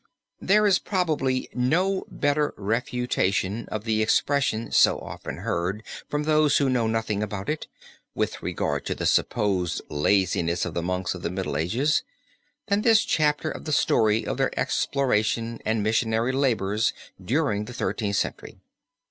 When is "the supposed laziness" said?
8.95-10.65